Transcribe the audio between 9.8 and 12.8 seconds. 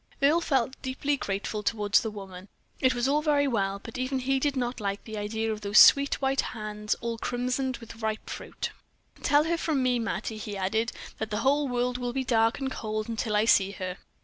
me, Mattie," he added, "that the whole world will be dark and